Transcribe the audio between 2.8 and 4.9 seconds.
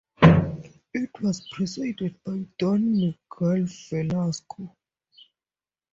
Miguel Velasco.